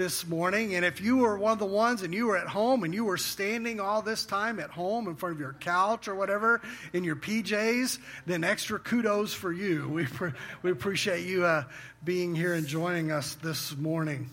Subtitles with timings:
[0.00, 0.74] this morning.
[0.76, 3.04] And if you were one of the ones and you were at home and you
[3.04, 6.62] were standing all this time at home in front of your couch or whatever
[6.94, 9.86] in your PJs, then extra kudos for you.
[10.00, 10.32] We, pre-
[10.62, 11.64] we appreciate you uh,
[12.02, 14.30] being here and joining us this morning.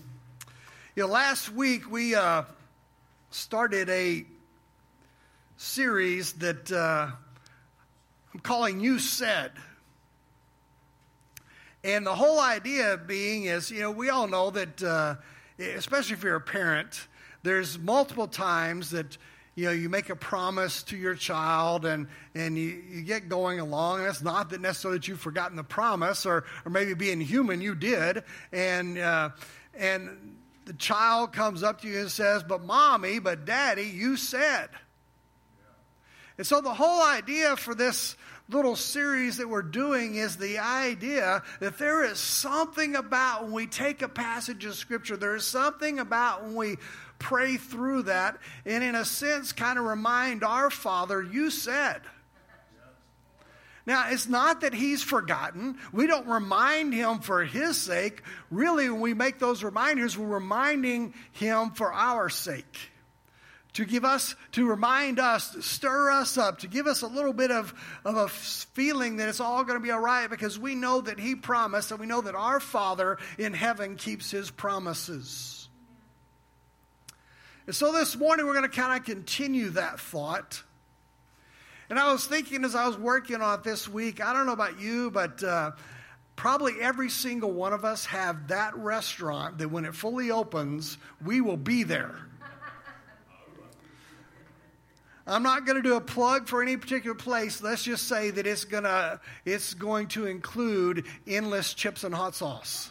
[0.96, 2.44] You know, last week we uh,
[3.30, 4.24] started a
[5.58, 7.10] series that uh,
[8.32, 9.52] I'm calling You Said.
[11.84, 15.16] And the whole idea being is, you know, we all know that, uh,
[15.58, 17.08] especially if you're a parent,
[17.42, 19.16] there's multiple times that,
[19.54, 23.60] you know, you make a promise to your child and, and you, you get going
[23.60, 24.00] along.
[24.00, 27.60] And it's not that necessarily that you've forgotten the promise or, or maybe being human,
[27.60, 28.22] you did.
[28.52, 29.30] And, uh,
[29.74, 34.68] and the child comes up to you and says, But mommy, but daddy, you said.
[36.36, 38.16] And so the whole idea for this
[38.48, 43.66] little series that we're doing is the idea that there is something about when we
[43.66, 46.76] take a passage of Scripture, there is something about when we
[47.18, 52.00] pray through that, and in a sense, kind of remind our Father, you said.
[53.86, 55.78] Now, it's not that he's forgotten.
[55.92, 58.22] We don't remind him for his sake.
[58.50, 62.90] Really, when we make those reminders, we're reminding him for our sake
[63.74, 67.32] to give us, to remind us, to stir us up, to give us a little
[67.32, 70.74] bit of, of a feeling that it's all going to be all right because we
[70.74, 75.68] know that He promised and we know that our Father in heaven keeps His promises.
[77.66, 80.62] And so this morning we're going to kind of continue that thought.
[81.90, 84.52] And I was thinking as I was working on it this week, I don't know
[84.52, 85.72] about you, but uh,
[86.34, 91.40] probably every single one of us have that restaurant that when it fully opens, we
[91.40, 92.27] will be there.
[95.28, 97.62] I'm not going to do a plug for any particular place.
[97.62, 102.34] Let's just say that it's going to it's going to include endless chips and hot
[102.34, 102.90] sauce.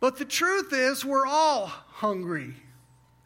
[0.00, 2.54] But the truth is, we're all hungry.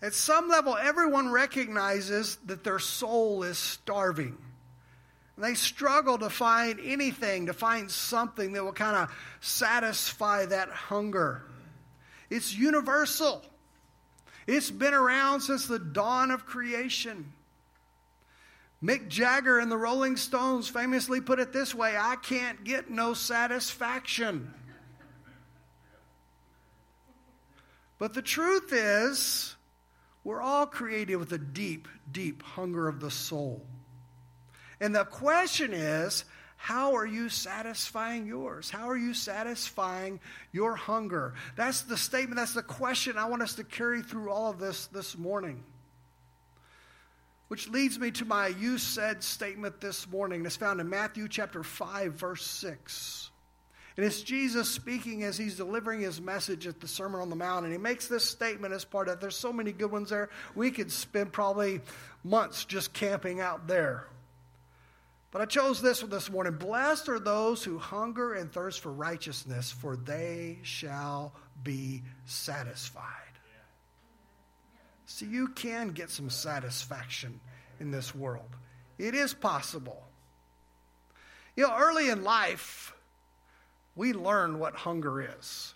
[0.03, 4.37] At some level, everyone recognizes that their soul is starving.
[5.37, 10.69] And They struggle to find anything, to find something that will kind of satisfy that
[10.69, 11.45] hunger.
[12.31, 13.43] It's universal.
[14.47, 17.33] It's been around since the dawn of creation.
[18.83, 23.15] Mick Jagger and the Rolling Stones famously put it this way I can't get no
[23.15, 24.53] satisfaction.
[27.99, 29.57] But the truth is,
[30.23, 33.65] we're all created with a deep, deep hunger of the soul.
[34.81, 36.25] And the question is,
[36.57, 38.71] how are you satisfying yours?
[38.71, 40.21] How are you satisfying
[40.53, 41.35] your hunger?
[41.55, 44.87] That's the statement, that's the question I want us to carry through all of this
[44.87, 45.63] this morning.
[47.49, 50.45] Which leads me to my you said statement this morning.
[50.45, 53.31] It's found in Matthew chapter 5, verse 6.
[53.97, 57.65] And it's Jesus speaking as he's delivering his message at the Sermon on the Mount.
[57.65, 60.29] And he makes this statement as part of There's so many good ones there.
[60.55, 61.81] We could spend probably
[62.25, 64.07] months just camping out there.
[65.37, 66.55] But I chose this one this morning.
[66.55, 73.03] Blessed are those who hunger and thirst for righteousness, for they shall be satisfied.
[75.05, 77.39] See, you can get some satisfaction
[77.81, 78.49] in this world.
[78.97, 80.03] It is possible.
[81.55, 82.95] You know, early in life,
[83.95, 85.75] we learn what hunger is.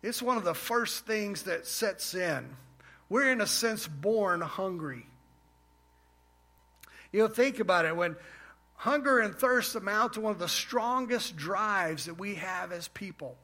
[0.00, 2.48] It's one of the first things that sets in.
[3.08, 5.06] We're, in a sense, born hungry.
[7.10, 7.96] You know, think about it.
[7.96, 8.14] When
[8.80, 13.36] Hunger and thirst amount to one of the strongest drives that we have as people.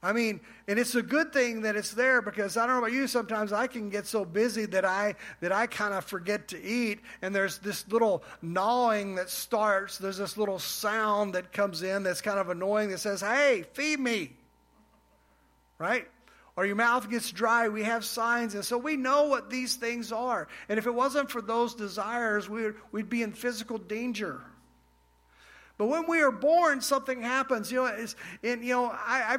[0.00, 0.38] I mean,
[0.68, 3.52] and it's a good thing that it's there because I don't know about you, sometimes
[3.52, 7.34] I can get so busy that I that I kind of forget to eat and
[7.34, 12.38] there's this little gnawing that starts, there's this little sound that comes in that's kind
[12.38, 14.36] of annoying that says, "Hey, feed me."
[15.78, 16.08] Right?
[16.56, 18.54] Or your mouth gets dry, we have signs.
[18.54, 20.48] And so we know what these things are.
[20.68, 24.40] And if it wasn't for those desires, we'd, we'd be in physical danger.
[25.76, 27.70] But when we are born, something happens.
[27.70, 28.06] You know,
[28.42, 29.38] and you know, I, I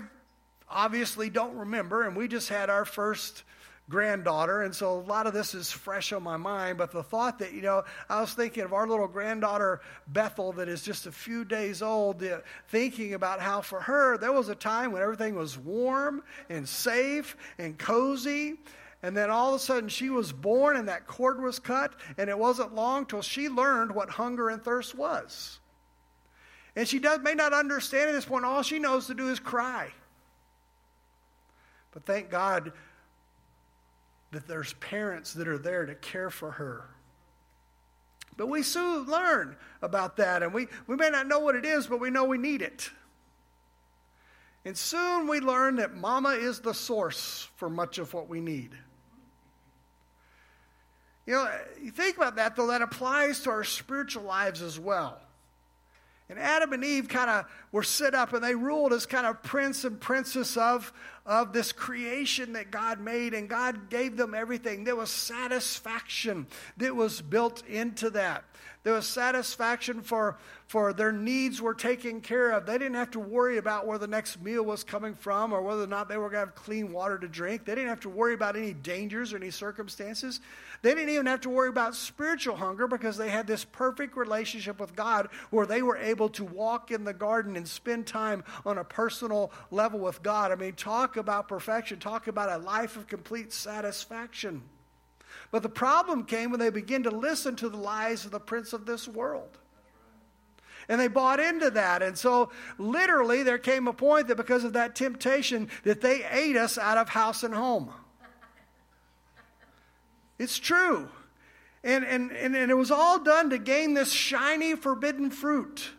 [0.70, 3.44] obviously don't remember, and we just had our first
[3.90, 6.78] granddaughter, and so a lot of this is fresh on my mind.
[6.78, 10.68] But the thought that, you know, I was thinking of our little granddaughter, Bethel, that
[10.68, 12.24] is just a few days old,
[12.68, 17.38] thinking about how for her, there was a time when everything was warm and safe
[17.58, 18.56] and cozy.
[19.04, 22.30] And then all of a sudden she was born and that cord was cut, and
[22.30, 25.60] it wasn't long till she learned what hunger and thirst was.
[26.76, 29.40] And she does, may not understand at this point, all she knows to do is
[29.40, 29.90] cry.
[31.92, 32.74] But thank God
[34.32, 36.86] that there's parents that are there to care for her.
[38.36, 41.88] But we soon learn about that, and we, we may not know what it is,
[41.88, 42.90] but we know we need it.
[44.64, 48.72] And soon we learn that mama is the source for much of what we need.
[51.26, 51.52] You know,
[51.82, 55.20] you think about that, though, that applies to our spiritual lives as well.
[56.30, 59.42] And Adam and Eve kind of were set up and they ruled as kind of
[59.44, 60.92] prince and princess of,
[61.28, 64.86] of this creation that God made, and God gave them everything.
[64.86, 66.48] There was satisfaction
[66.78, 68.46] that was built into that.
[68.88, 72.66] There was satisfaction for, for their needs were taken care of.
[72.66, 75.84] They didn't have to worry about where the next meal was coming from or whether
[75.84, 77.66] or not they were going to have clean water to drink.
[77.66, 80.40] They didn't have to worry about any dangers or any circumstances.
[80.84, 84.80] They didn't even have to worry about spiritual hunger because they had this perfect relationship
[84.80, 88.78] with God where they were able to walk in the garden and spend time on
[88.78, 90.54] a personal level with God.
[90.54, 94.62] I mean, talk about perfection, talk about a life of complete satisfaction.
[95.52, 98.74] But the problem came when they began to listen to the lies of the prince
[98.74, 99.58] of this world.
[100.90, 102.02] And they bought into that.
[102.02, 106.56] And so literally there came a point that because of that temptation that they ate
[106.56, 107.92] us out of house and home.
[110.40, 111.10] It's true.
[111.84, 115.90] And, and, and, and it was all done to gain this shiny forbidden fruit.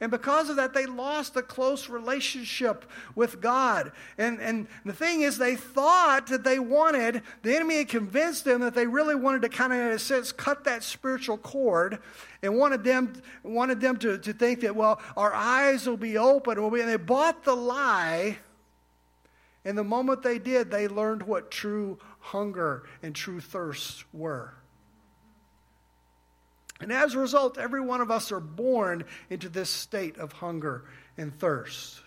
[0.00, 3.92] And because of that, they lost a close relationship with God.
[4.16, 8.62] And, and the thing is, they thought that they wanted, the enemy had convinced them
[8.62, 11.98] that they really wanted to kind of, in a sense, cut that spiritual cord
[12.42, 13.12] and wanted them,
[13.42, 16.58] wanted them to, to think that, well, our eyes will be open.
[16.58, 18.38] And they bought the lie.
[19.66, 24.54] And the moment they did, they learned what true hunger and true thirst were.
[26.80, 30.84] And as a result, every one of us are born into this state of hunger
[31.16, 32.00] and thirst.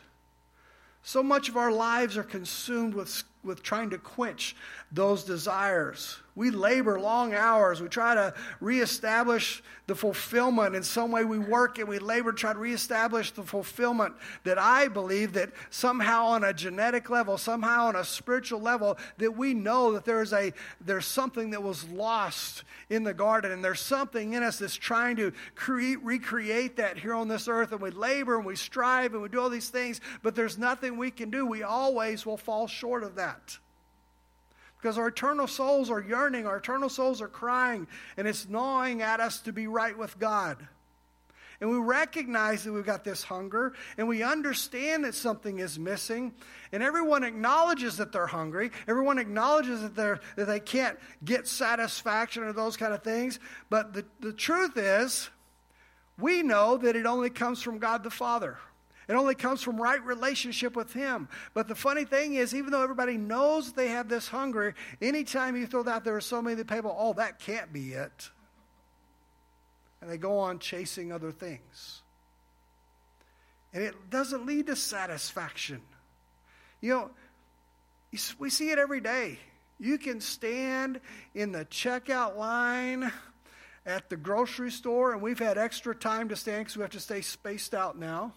[1.03, 4.55] So much of our lives are consumed with, with trying to quench
[4.91, 6.17] those desires.
[6.35, 7.79] We labor long hours.
[7.79, 10.75] We try to reestablish the fulfillment.
[10.75, 14.57] In some way, we work and we labor to try to reestablish the fulfillment that
[14.57, 19.53] I believe that somehow on a genetic level, somehow on a spiritual level, that we
[19.53, 23.51] know that there's, a, there's something that was lost in the garden.
[23.51, 27.73] And there's something in us that's trying to create, recreate that here on this earth.
[27.73, 30.97] And we labor and we strive and we do all these things, but there's nothing
[30.97, 31.45] we can do.
[31.45, 33.32] We always will fall short of that.
[34.77, 37.87] Because our eternal souls are yearning, our eternal souls are crying,
[38.17, 40.67] and it's gnawing at us to be right with God.
[41.61, 46.33] And we recognize that we've got this hunger, and we understand that something is missing,
[46.73, 48.71] and everyone acknowledges that they're hungry.
[48.85, 53.39] Everyone acknowledges that, they're, that they can't get satisfaction or those kind of things.
[53.69, 55.29] But the, the truth is,
[56.19, 58.57] we know that it only comes from God the Father.
[59.07, 61.27] It only comes from right relationship with Him.
[61.53, 65.67] But the funny thing is, even though everybody knows they have this hunger, anytime you
[65.67, 68.29] throw that, there are so many people, oh, that can't be it.
[70.01, 72.01] And they go on chasing other things.
[73.73, 75.81] And it doesn't lead to satisfaction.
[76.81, 77.09] You know,
[78.37, 79.39] we see it every day.
[79.79, 81.01] You can stand
[81.33, 83.11] in the checkout line
[83.85, 86.99] at the grocery store, and we've had extra time to stand because we have to
[86.99, 88.33] stay spaced out now.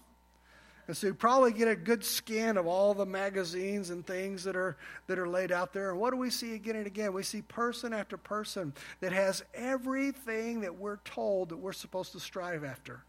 [0.87, 4.55] And so you probably get a good scan of all the magazines and things that
[4.55, 4.77] are,
[5.09, 5.91] that are laid out there.
[5.91, 7.13] And what do we see again and again?
[7.13, 12.21] We see person after person that has everything that we're told that we're supposed to
[12.21, 13.01] strive after.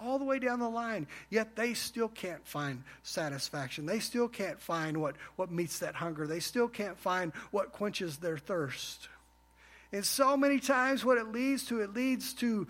[0.00, 1.06] All the way down the line.
[1.28, 3.84] Yet they still can't find satisfaction.
[3.84, 6.26] They still can't find what, what meets that hunger.
[6.26, 9.08] They still can't find what quenches their thirst.
[9.92, 12.66] And so many times, what it leads to, it leads to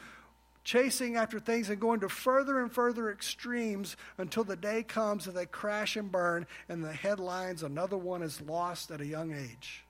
[0.70, 5.34] chasing after things and going to further and further extremes until the day comes that
[5.34, 9.84] they crash and burn, and the headlines another one is lost at a young age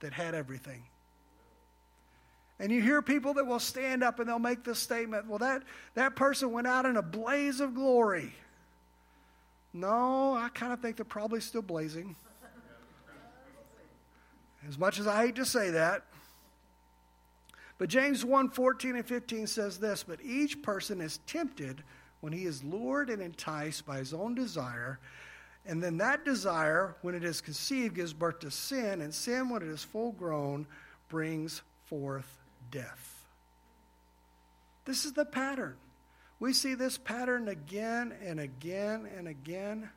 [0.00, 0.82] that had everything.
[2.60, 5.62] And you hear people that will stand up and they'll make this statement well, that,
[5.94, 8.34] that person went out in a blaze of glory.
[9.72, 12.16] No, I kind of think they're probably still blazing.
[14.68, 16.02] As much as I hate to say that.
[17.78, 21.82] But James 1 14 and 15 says this But each person is tempted
[22.20, 24.98] when he is lured and enticed by his own desire.
[25.64, 29.00] And then that desire, when it is conceived, gives birth to sin.
[29.00, 30.66] And sin, when it is full grown,
[31.08, 32.38] brings forth
[32.70, 33.24] death.
[34.84, 35.76] This is the pattern.
[36.40, 39.90] We see this pattern again and again and again.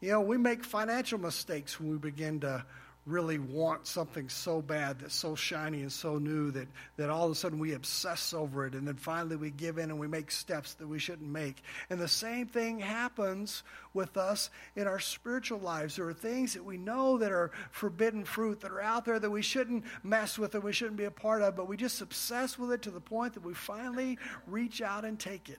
[0.00, 2.64] You know, we make financial mistakes when we begin to
[3.06, 7.32] really want something so bad that's so shiny and so new that, that all of
[7.32, 10.30] a sudden we obsess over it and then finally we give in and we make
[10.30, 11.62] steps that we shouldn't make.
[11.88, 13.62] And the same thing happens
[13.94, 15.96] with us in our spiritual lives.
[15.96, 19.30] There are things that we know that are forbidden fruit that are out there that
[19.30, 22.58] we shouldn't mess with and we shouldn't be a part of, but we just obsess
[22.58, 25.58] with it to the point that we finally reach out and take it.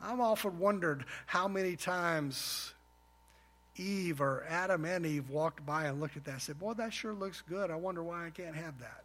[0.00, 2.74] I've often wondered how many times
[3.76, 6.92] Eve or Adam and Eve walked by and looked at that and said, Boy, that
[6.92, 7.70] sure looks good.
[7.70, 9.04] I wonder why I can't have that.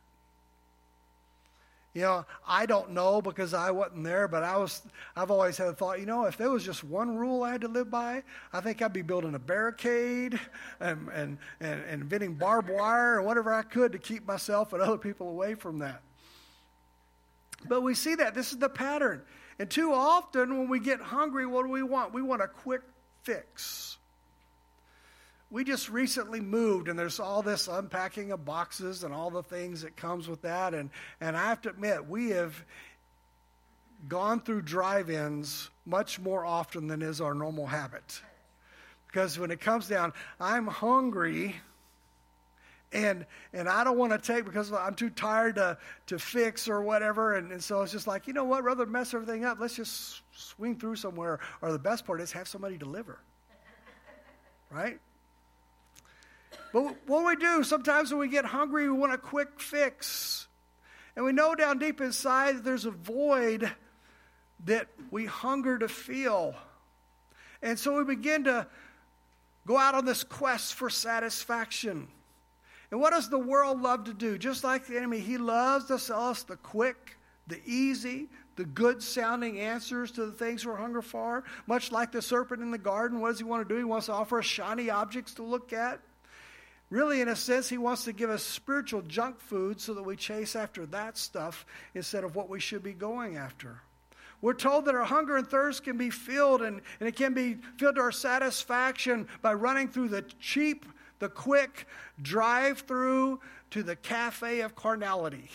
[1.93, 4.81] You know, I don't know because I wasn't there, but I was
[5.13, 7.61] I've always had a thought, you know, if there was just one rule I had
[7.61, 8.23] to live by,
[8.53, 10.39] I think I'd be building a barricade
[10.79, 14.81] and and, and, and inventing barbed wire or whatever I could to keep myself and
[14.81, 16.01] other people away from that.
[17.67, 18.35] But we see that.
[18.35, 19.21] This is the pattern.
[19.59, 22.13] And too often when we get hungry, what do we want?
[22.13, 22.81] We want a quick
[23.23, 23.97] fix
[25.51, 29.81] we just recently moved and there's all this unpacking of boxes and all the things
[29.81, 30.89] that comes with that and
[31.19, 32.63] and I have to admit we have
[34.07, 38.21] gone through drive-ins much more often than is our normal habit.
[39.07, 41.55] Because when it comes down, I'm hungry
[42.93, 45.77] and and I don't want to take because I'm too tired to
[46.07, 47.35] to fix or whatever.
[47.35, 50.21] And, and so it's just like, you know what, rather mess everything up, let's just
[50.31, 51.39] swing through somewhere.
[51.61, 53.19] Or the best part is have somebody deliver.
[54.73, 55.01] Right?
[56.73, 60.47] But what we do, sometimes when we get hungry, we want a quick fix.
[61.15, 63.69] And we know down deep inside that there's a void
[64.65, 66.55] that we hunger to feel.
[67.61, 68.67] And so we begin to
[69.67, 72.07] go out on this quest for satisfaction.
[72.89, 74.37] And what does the world love to do?
[74.37, 79.01] Just like the enemy, he loves to sell us the quick, the easy, the good
[79.01, 81.43] sounding answers to the things we're hungry for.
[81.67, 83.77] Much like the serpent in the garden, what does he want to do?
[83.77, 85.99] He wants to offer us shiny objects to look at.
[86.91, 90.17] Really, in a sense, he wants to give us spiritual junk food so that we
[90.17, 93.81] chase after that stuff instead of what we should be going after.
[94.41, 97.59] We're told that our hunger and thirst can be filled, and, and it can be
[97.77, 100.85] filled to our satisfaction by running through the cheap,
[101.19, 101.87] the quick
[102.21, 105.49] drive through to the cafe of carnality.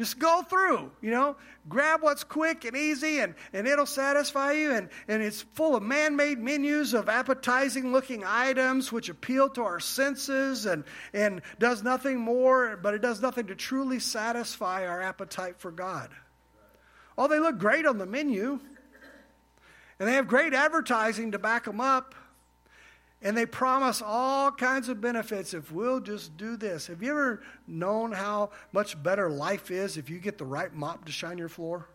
[0.00, 1.36] Just go through, you know,
[1.68, 4.72] grab what's quick and easy and, and it'll satisfy you.
[4.72, 9.62] And, and it's full of man made menus of appetizing looking items which appeal to
[9.62, 15.02] our senses and, and does nothing more, but it does nothing to truly satisfy our
[15.02, 16.08] appetite for God.
[17.18, 18.58] Oh, they look great on the menu
[19.98, 22.14] and they have great advertising to back them up.
[23.22, 26.86] And they promise all kinds of benefits if we'll just do this.
[26.86, 31.04] Have you ever known how much better life is if you get the right mop
[31.04, 31.88] to shine your floor?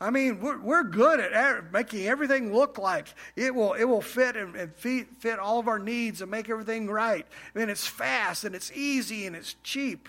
[0.00, 3.06] I mean, we're, we're good at making everything look like
[3.36, 6.48] it will, it will fit and, and fit, fit all of our needs and make
[6.48, 7.24] everything right.
[7.54, 10.08] I mean, it's fast and it's easy and it's cheap.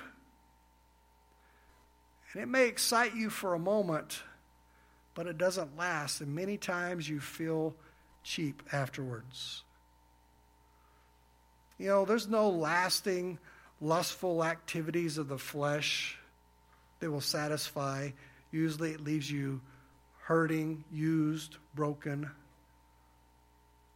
[2.34, 4.24] And it may excite you for a moment,
[5.14, 6.22] but it doesn't last.
[6.22, 7.76] And many times you feel
[8.24, 9.64] cheap afterwards.
[11.78, 13.40] You know, there's no lasting,
[13.82, 16.18] lustful activities of the flesh
[17.00, 18.12] that will satisfy.
[18.52, 19.62] Usually it leaves you
[20.20, 22.30] hurting, used, broken.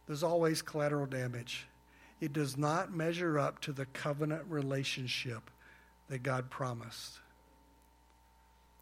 [0.06, 1.66] There's always collateral damage.
[2.20, 5.50] It does not measure up to the covenant relationship
[6.08, 7.20] that God promised.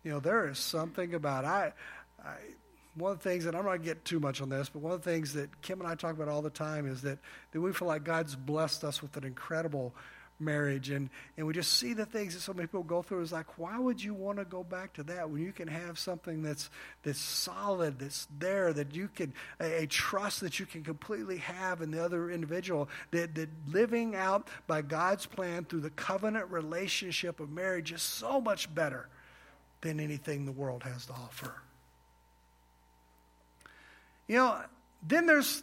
[0.03, 1.73] You know, there is something about I,
[2.25, 2.37] I
[2.97, 4.81] one of the things, and I'm not going to get too much on this, but
[4.81, 7.19] one of the things that Kim and I talk about all the time is that,
[7.53, 9.95] that we feel like God's blessed us with an incredible
[10.39, 10.91] marriage.
[10.91, 13.23] And, and we just see the things that so many people go through.
[13.23, 15.99] It's like, why would you want to go back to that when you can have
[15.99, 16.71] something that's,
[17.03, 21.83] that's solid, that's there, that you can, a, a trust that you can completely have
[21.83, 27.41] in the other individual, that, that living out by God's plan through the covenant relationship
[27.41, 29.09] of marriage is so much better
[29.81, 31.55] than anything the world has to offer.
[34.29, 34.61] You know,
[35.03, 35.63] then there's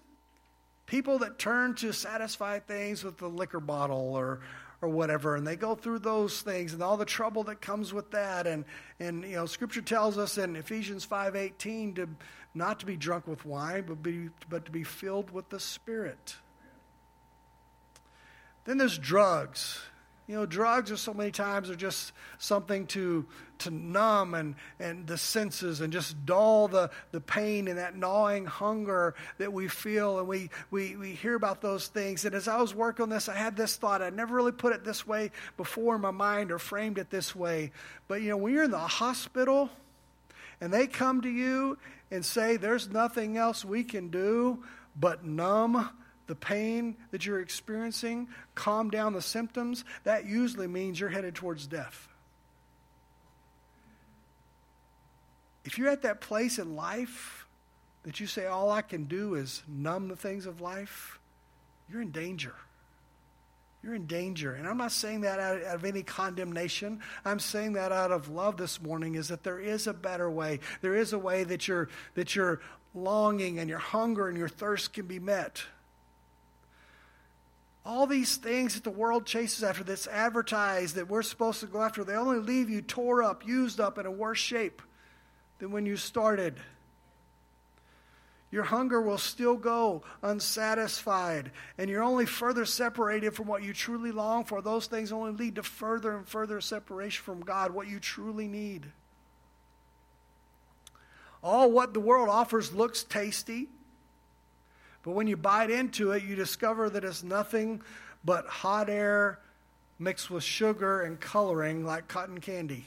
[0.85, 4.41] people that turn to satisfy things with the liquor bottle or
[4.81, 8.11] or whatever and they go through those things and all the trouble that comes with
[8.11, 8.65] that and
[8.99, 12.09] and you know scripture tells us in Ephesians 5:18 to
[12.53, 16.35] not to be drunk with wine but be but to be filled with the spirit.
[18.65, 19.81] Then there's drugs.
[20.27, 23.25] You know, drugs are so many times are just something to
[23.63, 28.45] to numb and, and the senses and just dull the, the pain and that gnawing
[28.45, 32.25] hunger that we feel and we, we, we hear about those things.
[32.25, 34.01] And as I was working on this, I had this thought.
[34.01, 37.35] I never really put it this way before in my mind or framed it this
[37.35, 37.71] way.
[38.07, 39.69] But you know, when you're in the hospital
[40.59, 41.77] and they come to you
[42.11, 44.63] and say, There's nothing else we can do
[44.95, 45.89] but numb
[46.27, 51.67] the pain that you're experiencing, calm down the symptoms, that usually means you're headed towards
[51.67, 52.07] death.
[55.65, 57.47] If you're at that place in life
[58.03, 61.19] that you say, all I can do is numb the things of life,
[61.89, 62.55] you're in danger.
[63.81, 64.53] You're in danger.
[64.53, 67.01] And I'm not saying that out of any condemnation.
[67.25, 70.61] I'm saying that out of love this morning is that there is a better way.
[70.81, 72.61] There is a way that your, that your
[72.93, 75.63] longing and your hunger and your thirst can be met.
[77.85, 81.81] All these things that the world chases after, that's advertised, that we're supposed to go
[81.81, 84.81] after, they only leave you tore up, used up, in a worse shape
[85.59, 86.55] than when you started.
[88.51, 94.11] Your hunger will still go unsatisfied, and you're only further separated from what you truly
[94.11, 94.61] long for.
[94.61, 98.85] Those things only lead to further and further separation from God, what you truly need.
[101.43, 103.67] All what the world offers looks tasty,
[105.03, 107.81] but when you bite into it, you discover that it's nothing
[108.25, 109.39] but hot air
[109.99, 112.85] mixed with sugar and coloring like cotton candy.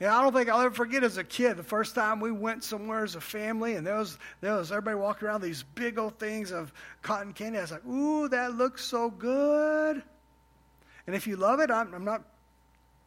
[0.00, 2.64] Yeah, I don't think I'll ever forget as a kid the first time we went
[2.64, 6.18] somewhere as a family, and there was there was everybody walking around these big old
[6.18, 6.72] things of
[7.02, 7.58] cotton candy.
[7.58, 10.02] I was like, "Ooh, that looks so good!"
[11.06, 12.22] And if you love it, I'm, I'm not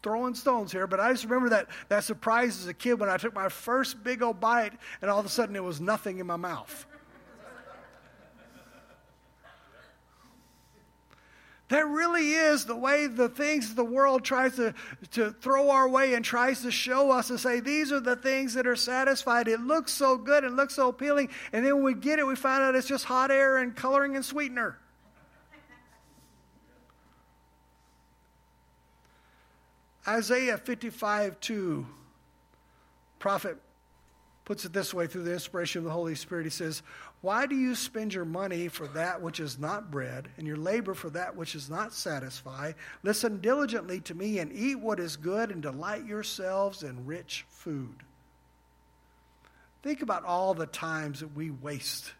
[0.03, 3.17] throwing stones here, but I just remember that that surprise as a kid when I
[3.17, 6.27] took my first big old bite, and all of a sudden it was nothing in
[6.27, 6.85] my mouth.
[11.69, 14.75] That really is the way the things the world tries to,
[15.11, 18.53] to throw our way and tries to show us and say, these are the things
[18.53, 19.47] that are satisfied.
[19.47, 21.29] It looks so good, it looks so appealing.
[21.51, 24.15] And then when we get it, we find out it's just hot air and coloring
[24.15, 24.77] and sweetener.
[30.07, 31.85] Isaiah 55 2,
[33.19, 33.57] prophet
[34.45, 36.43] puts it this way through the inspiration of the Holy Spirit.
[36.43, 36.81] He says,
[37.21, 40.93] why do you spend your money for that which is not bread, and your labor
[40.93, 42.73] for that which is not satisfy?
[43.01, 47.95] Listen diligently to me and eat what is good, and delight yourselves in rich food.
[49.83, 52.11] Think about all the times that we waste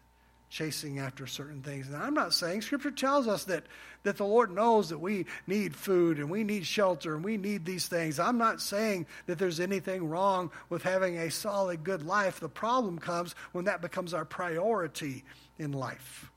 [0.54, 1.88] chasing after certain things.
[1.88, 3.64] And I'm not saying, Scripture tells us that,
[4.04, 7.64] that the Lord knows that we need food and we need shelter and we need
[7.64, 8.20] these things.
[8.20, 12.38] I'm not saying that there's anything wrong with having a solid, good life.
[12.38, 15.24] The problem comes when that becomes our priority
[15.58, 16.30] in life.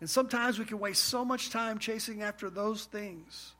[0.00, 3.52] And sometimes we can waste so much time chasing after those things.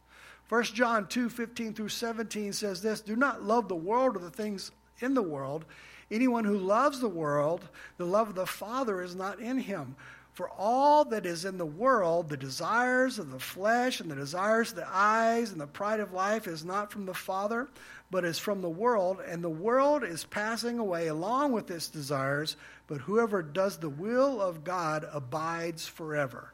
[0.49, 4.31] 1 John 2 15 through 17 says this Do not love the world or the
[4.31, 5.65] things in the world.
[6.11, 9.97] Anyone who loves the world, the love of the Father is not in him.
[10.35, 14.71] For all that is in the world, the desires of the flesh and the desires
[14.71, 17.69] of the eyes and the pride of life is not from the Father,
[18.11, 19.21] but is from the world.
[19.25, 22.57] And the world is passing away along with its desires,
[22.89, 26.53] but whoever does the will of God abides forever.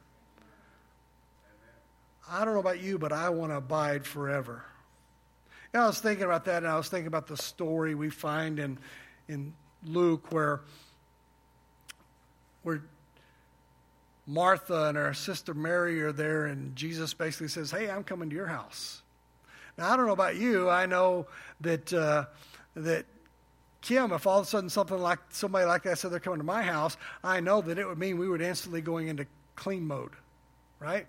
[2.31, 4.63] I don't know about you, but I want to abide forever.
[5.73, 8.59] And I was thinking about that, and I was thinking about the story we find
[8.59, 8.79] in,
[9.31, 10.61] in Luke where,
[12.63, 12.83] where
[14.27, 18.37] Martha and her sister Mary are there, and Jesus basically says, Hey, I'm coming to
[18.37, 19.03] your house.
[19.79, 20.69] Now, I don't know about you.
[20.69, 21.27] I know
[21.61, 22.27] that, uh,
[22.75, 23.07] that
[23.81, 26.45] Kim, if all of a sudden something like somebody like that said they're coming to
[26.45, 30.13] my house, I know that it would mean we would instantly going into clean mode,
[30.81, 31.07] right?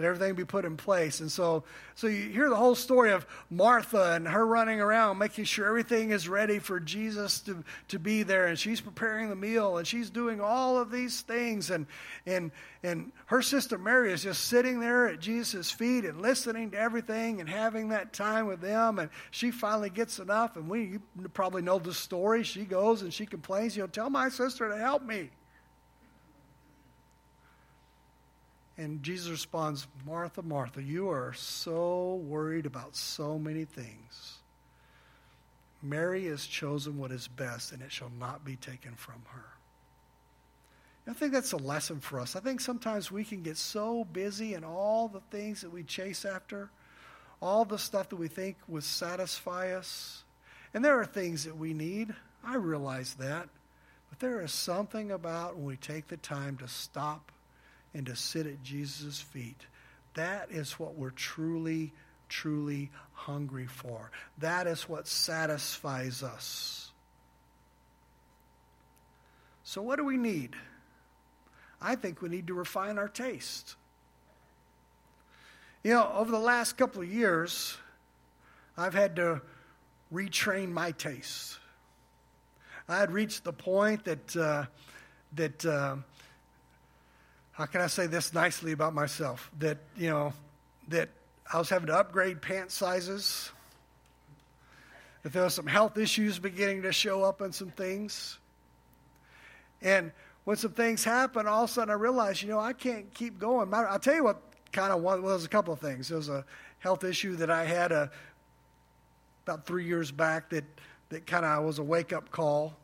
[0.00, 1.20] That everything be put in place.
[1.20, 5.44] And so, so you hear the whole story of Martha and her running around, making
[5.44, 8.46] sure everything is ready for Jesus to, to be there.
[8.46, 11.70] And she's preparing the meal and she's doing all of these things.
[11.70, 11.86] And,
[12.24, 12.50] and,
[12.82, 17.40] and her sister Mary is just sitting there at Jesus' feet and listening to everything
[17.40, 18.98] and having that time with them.
[18.98, 20.56] And she finally gets enough.
[20.56, 22.42] And we you probably know the story.
[22.42, 25.30] She goes and she complains, you know, tell my sister to help me.
[28.80, 34.38] And Jesus responds, Martha, Martha, you are so worried about so many things.
[35.82, 39.44] Mary has chosen what is best, and it shall not be taken from her.
[41.06, 42.36] I think that's a lesson for us.
[42.36, 46.24] I think sometimes we can get so busy in all the things that we chase
[46.24, 46.70] after,
[47.42, 50.24] all the stuff that we think would satisfy us.
[50.72, 52.14] And there are things that we need.
[52.42, 53.50] I realize that.
[54.08, 57.30] But there is something about when we take the time to stop
[57.94, 59.66] and to sit at Jesus' feet.
[60.14, 61.92] That is what we're truly,
[62.28, 64.10] truly hungry for.
[64.38, 66.90] That is what satisfies us.
[69.62, 70.56] So, what do we need?
[71.80, 73.76] I think we need to refine our taste.
[75.82, 77.78] You know, over the last couple of years,
[78.76, 79.40] I've had to
[80.12, 81.58] retrain my taste.
[82.88, 84.64] I had reached the point that, uh,
[85.36, 85.96] that uh,
[87.60, 89.50] how can I say this nicely about myself?
[89.58, 90.32] That, you know,
[90.88, 91.10] that
[91.52, 93.52] I was having to upgrade pant sizes,
[95.22, 98.38] that there was some health issues beginning to show up in some things.
[99.82, 100.10] And
[100.44, 103.38] when some things happen, all of a sudden I realized, you know, I can't keep
[103.38, 103.74] going.
[103.74, 104.40] I'll tell you what
[104.72, 106.08] kind of well, there's a couple of things.
[106.08, 106.46] There was a
[106.78, 108.06] health issue that I had a, uh,
[109.44, 110.64] about three years back that,
[111.10, 112.74] that kind of was a wake up call.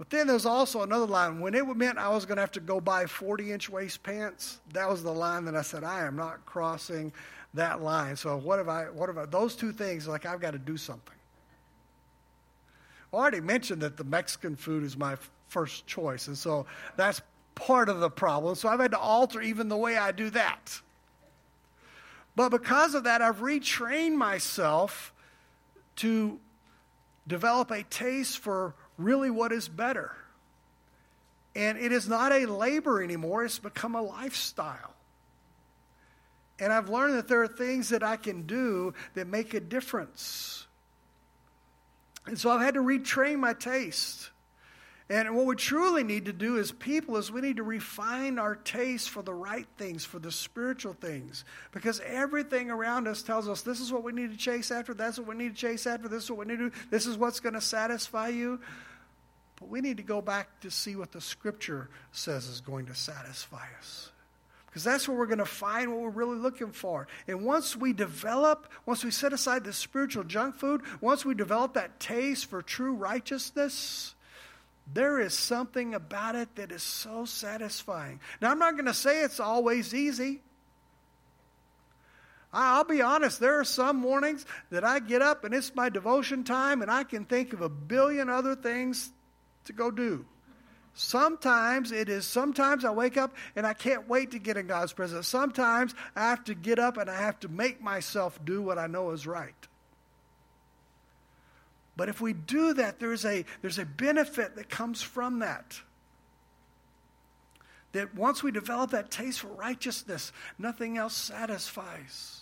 [0.00, 1.40] But then there's also another line.
[1.40, 4.58] When it meant I was going to have to go buy 40 inch waist pants,
[4.72, 7.12] that was the line that I said, I am not crossing
[7.52, 8.16] that line.
[8.16, 10.78] So what have I, what have I, those two things, like I've got to do
[10.78, 11.14] something.
[13.12, 16.28] I already mentioned that the Mexican food is my first choice.
[16.28, 16.64] And so
[16.96, 17.20] that's
[17.54, 18.54] part of the problem.
[18.54, 20.80] So I've had to alter even the way I do that.
[22.36, 25.12] But because of that, I've retrained myself
[25.96, 26.40] to
[27.26, 30.12] develop a taste for really what is better.
[31.54, 34.94] And it is not a labor anymore, it's become a lifestyle.
[36.60, 40.66] And I've learned that there are things that I can do that make a difference.
[42.26, 44.30] And so I've had to retrain my taste.
[45.08, 48.54] And what we truly need to do as people is we need to refine our
[48.54, 51.44] taste for the right things, for the spiritual things.
[51.72, 55.18] Because everything around us tells us this is what we need to chase after, that's
[55.18, 57.18] what we need to chase after, this is what we need to do, this is
[57.18, 58.60] what's going to satisfy you.
[59.60, 62.94] But we need to go back to see what the scripture says is going to
[62.94, 64.10] satisfy us.
[64.66, 67.08] Because that's where we're going to find what we're really looking for.
[67.26, 71.74] And once we develop, once we set aside the spiritual junk food, once we develop
[71.74, 74.14] that taste for true righteousness,
[74.92, 78.20] there is something about it that is so satisfying.
[78.40, 80.40] Now, I'm not going to say it's always easy.
[82.52, 86.42] I'll be honest, there are some mornings that I get up and it's my devotion
[86.42, 89.12] time and I can think of a billion other things
[89.64, 90.24] to go do.
[90.94, 94.92] Sometimes it is, sometimes I wake up and I can't wait to get in God's
[94.92, 95.28] presence.
[95.28, 98.86] Sometimes I have to get up and I have to make myself do what I
[98.86, 99.54] know is right.
[101.96, 105.80] But if we do that, there's a, there's a benefit that comes from that.
[107.92, 112.39] That once we develop that taste for righteousness, nothing else satisfies.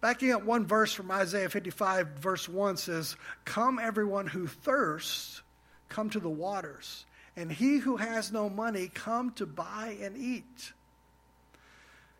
[0.00, 5.42] Backing up one verse from Isaiah 55, verse 1 says, Come, everyone who thirsts,
[5.90, 7.04] come to the waters,
[7.36, 10.72] and he who has no money, come to buy and eat.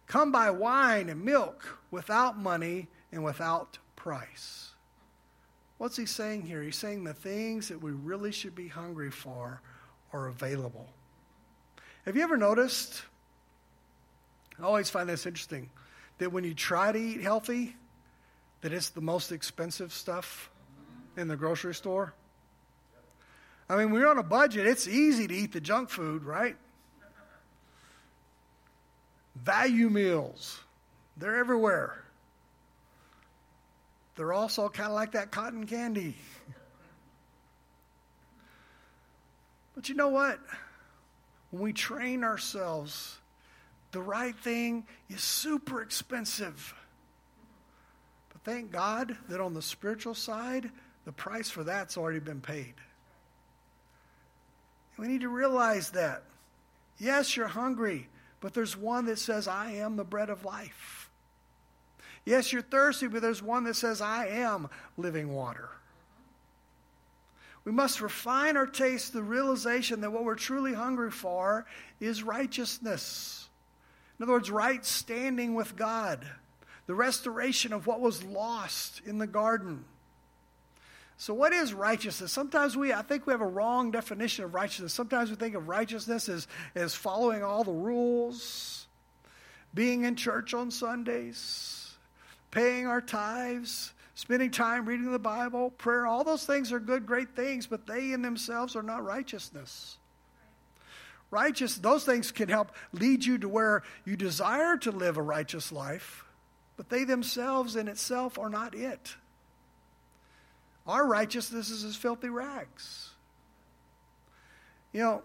[0.06, 4.70] Come buy wine and milk without money and without price.
[5.78, 6.62] What's he saying here?
[6.62, 9.62] He's saying the things that we really should be hungry for
[10.12, 10.88] are available.
[12.04, 13.02] Have you ever noticed?
[14.58, 15.70] I always find this interesting
[16.20, 17.74] that when you try to eat healthy,
[18.60, 20.50] that it's the most expensive stuff
[21.16, 22.12] in the grocery store.
[23.70, 26.56] I mean, you're on a budget, it's easy to eat the junk food, right?
[29.34, 30.60] Value meals,
[31.16, 32.04] they're everywhere.
[34.16, 36.16] They're also kind of like that cotton candy.
[39.74, 40.38] but you know what?
[41.50, 43.16] When we train ourselves,
[43.92, 46.74] the right thing is super expensive.
[48.32, 50.70] But thank God that on the spiritual side,
[51.04, 52.74] the price for that's already been paid.
[54.96, 56.22] We need to realize that.
[56.98, 58.08] Yes, you're hungry,
[58.40, 61.08] but there's one that says, I am the bread of life.
[62.26, 65.70] Yes, you're thirsty, but there's one that says, I am living water.
[67.64, 71.66] We must refine our taste the realization that what we're truly hungry for
[71.98, 73.39] is righteousness.
[74.20, 76.24] In other words, right standing with God,
[76.86, 79.84] the restoration of what was lost in the garden.
[81.16, 82.30] So, what is righteousness?
[82.30, 84.92] Sometimes we, I think we have a wrong definition of righteousness.
[84.92, 88.86] Sometimes we think of righteousness as, as following all the rules,
[89.74, 91.80] being in church on Sundays
[92.50, 97.34] paying our tithes, spending time reading the Bible, prayer, all those things are good, great
[97.36, 99.96] things, but they in themselves are not righteousness.
[101.30, 105.70] Righteous, those things can help lead you to where you desire to live a righteous
[105.70, 106.24] life,
[106.76, 109.14] but they themselves in itself are not it.
[110.86, 113.10] Our righteousness is as filthy rags.
[114.92, 115.22] You know,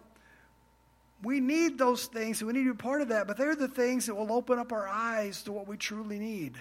[1.24, 3.68] we need those things, and we need to be part of that, but they're the
[3.68, 6.56] things that will open up our eyes to what we truly need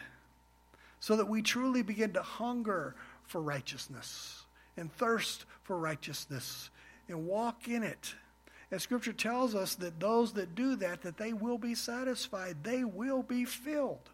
[1.00, 4.44] so that we truly begin to hunger for righteousness
[4.78, 6.70] and thirst for righteousness
[7.08, 8.14] and walk in it.
[8.74, 12.82] And scripture tells us that those that do that that they will be satisfied, they
[12.82, 14.10] will be filled.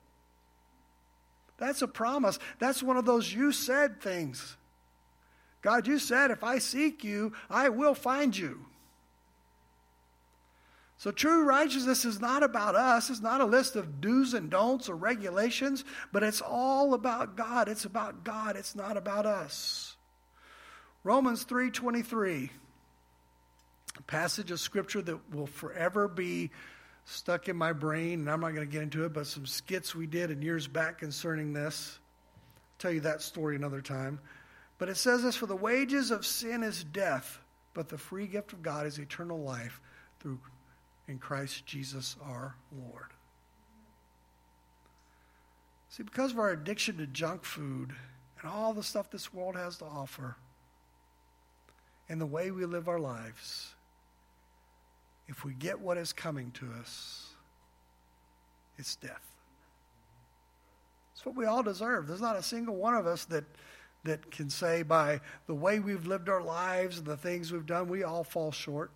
[1.57, 2.38] That's a promise.
[2.59, 4.59] That's one of those you said things
[5.62, 8.66] God, you said, if I seek you, I will find you.
[10.99, 13.09] So, true righteousness is not about us.
[13.09, 17.66] It's not a list of do's and don'ts or regulations, but it's all about God.
[17.66, 18.57] It's about God.
[18.57, 19.96] It's not about us.
[21.03, 22.51] Romans 3:23
[24.03, 26.51] passage of scripture that will forever be
[27.05, 29.95] stuck in my brain, and I'm not going to get into it, but some skits
[29.95, 31.99] we did in years back concerning this.
[32.55, 34.21] I'll tell you that story another time.
[34.79, 37.41] But it says this For the wages of sin is death,
[37.75, 39.81] but the free gift of God is eternal life
[40.21, 40.39] through
[41.09, 43.09] in Christ Jesus our Lord.
[45.91, 47.93] See, because of our addiction to junk food
[48.41, 50.37] and all the stuff this world has to offer,
[52.09, 53.75] and the way we live our lives,
[55.31, 57.29] if we get what is coming to us,
[58.77, 59.23] it's death.
[61.14, 62.09] It's what we all deserve.
[62.09, 63.45] There's not a single one of us that,
[64.05, 67.88] that can say, by the way we've lived our lives and the things we've done,
[67.88, 68.90] we all fall short.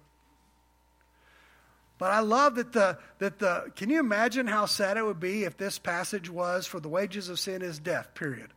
[1.99, 5.45] But I love that the, that the, can you imagine how sad it would be
[5.45, 8.51] if this passage was, for the wages of sin is death, period?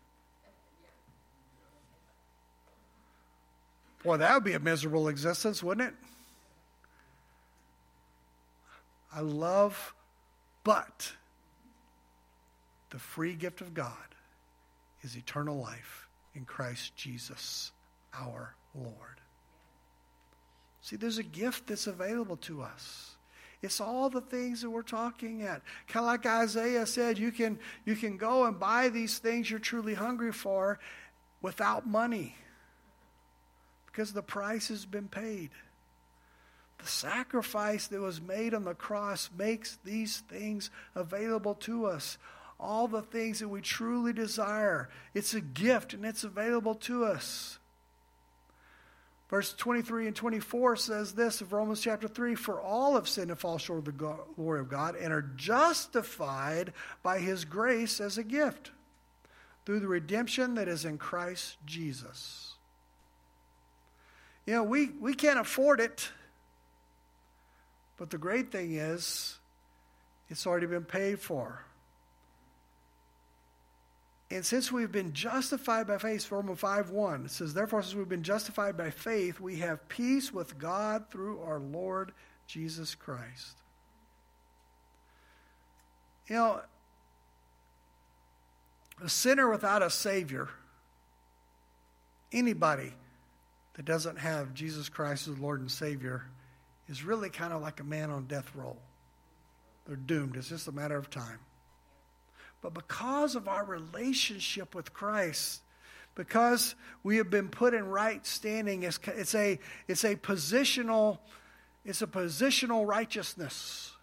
[4.04, 5.96] Boy, that would be a miserable existence, wouldn't it?
[9.13, 9.93] I love,
[10.63, 11.13] but
[12.89, 13.91] the free gift of God
[15.02, 17.72] is eternal life in Christ Jesus,
[18.13, 19.22] our Lord.
[20.82, 23.15] See, there's a gift that's available to us.
[23.62, 25.62] It's all the things that we're talking at.
[25.88, 29.60] Kind of like Isaiah said, you can, you can go and buy these things you're
[29.60, 30.80] truly hungry for
[31.41, 32.36] without money
[33.88, 35.50] because the price has been paid.
[36.80, 42.18] The sacrifice that was made on the cross makes these things available to us.
[42.60, 44.90] All the things that we truly desire.
[45.13, 47.60] It's a gift and it's available to us.
[49.30, 53.40] Verse 23 and 24 says this of Romans chapter 3 For all have sinned and
[53.40, 56.72] fall short of the glory of God and are justified
[57.04, 58.72] by his grace as a gift
[59.66, 62.54] through the redemption that is in Christ Jesus.
[64.46, 66.10] You know, we, we can't afford it.
[67.98, 69.38] But the great thing is,
[70.30, 71.64] it's already been paid for.
[74.30, 78.10] And since we've been justified by faith, Romans 5 1, it says, Therefore, since we've
[78.10, 82.12] been justified by faith, we have peace with God through our Lord
[82.46, 83.58] Jesus Christ.
[86.28, 86.62] You know,
[89.02, 90.50] a sinner without a Savior,
[92.34, 92.94] anybody
[93.76, 96.26] that doesn't have Jesus Christ as Lord and Savior,
[96.88, 98.76] is really kind of like a man on death row.
[99.86, 100.36] They're doomed.
[100.36, 101.39] It's just a matter of time.
[102.62, 105.62] But because of our relationship with Christ,
[106.15, 111.19] because we have been put in right standing, it's, it's, a, it's a positional,
[111.86, 113.93] it's a positional righteousness.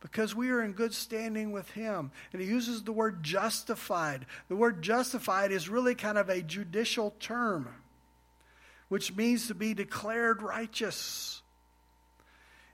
[0.00, 2.10] Because we are in good standing with Him.
[2.32, 4.26] And He uses the word justified.
[4.48, 7.68] The word justified is really kind of a judicial term,
[8.88, 11.41] which means to be declared righteous.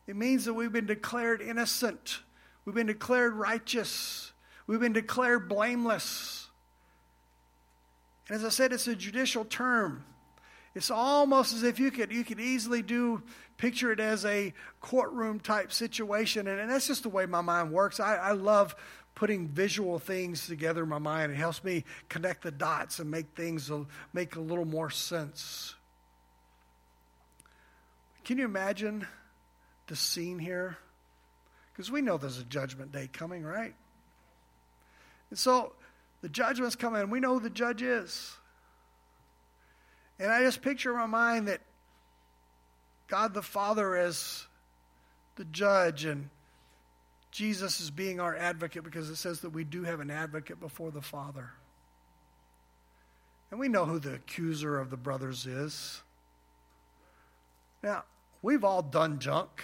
[0.09, 2.21] It means that we've been declared innocent.
[2.65, 4.33] We've been declared righteous.
[4.67, 6.49] We've been declared blameless.
[8.27, 10.05] And as I said, it's a judicial term.
[10.75, 13.23] It's almost as if you could you could easily do
[13.59, 17.73] picture it as a courtroom type situation, and, and that's just the way my mind
[17.73, 18.01] works.
[18.01, 18.77] I, I love
[19.15, 21.33] putting visual things together in my mind.
[21.33, 25.75] It helps me connect the dots and make things uh, make a little more sense.
[28.25, 29.07] Can you imagine
[29.89, 30.79] the scene here?
[31.73, 33.75] Because we know there's a judgment day coming, right?
[35.31, 35.73] And so
[36.23, 38.37] the judgment's coming, we know who the judge is.
[40.19, 41.61] And I just picture in my mind that
[43.07, 44.47] God the Father is
[45.37, 46.31] the judge and
[47.31, 50.91] Jesus is being our advocate because it says that we do have an advocate before
[50.91, 51.51] the Father.
[53.51, 56.03] And we know who the accuser of the brothers is.
[57.83, 58.05] Now,
[58.43, 59.63] we've all done junk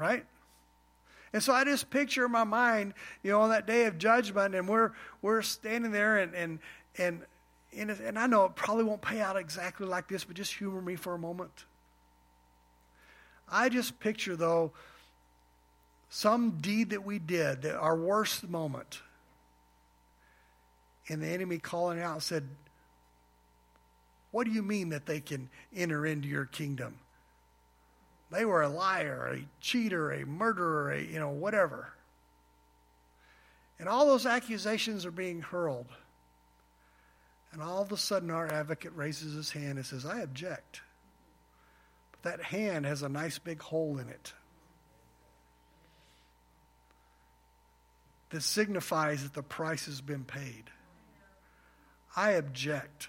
[0.00, 0.24] right?
[1.32, 4.54] And so I just picture in my mind, you know, on that day of judgment,
[4.54, 6.58] and we're we're standing there, and and
[6.98, 7.26] and
[7.72, 10.96] and, I know it probably won't pay out exactly like this, but just humor me
[10.96, 11.66] for a moment.
[13.48, 14.72] I just picture though
[16.08, 19.00] some deed that we did, our worst moment,
[21.08, 22.48] and the enemy calling out said,
[24.32, 26.98] "What do you mean that they can enter into your kingdom?"
[28.30, 31.92] They were a liar, a cheater, a murderer, a, you know, whatever.
[33.78, 35.88] And all those accusations are being hurled.
[37.52, 40.82] And all of a sudden, our advocate raises his hand and says, I object.
[42.12, 44.32] But that hand has a nice big hole in it.
[48.30, 50.70] That signifies that the price has been paid.
[52.14, 53.08] I object.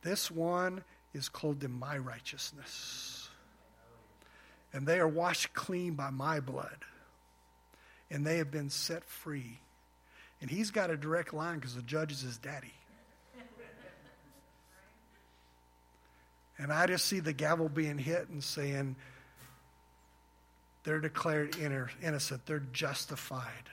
[0.00, 3.19] This one is clothed in my righteousness.
[4.72, 6.84] And they are washed clean by my blood.
[8.10, 9.60] And they have been set free.
[10.40, 12.74] And he's got a direct line because the judge is his daddy.
[16.58, 18.96] And I just see the gavel being hit and saying,
[20.84, 21.56] they're declared
[22.02, 23.70] innocent, they're justified,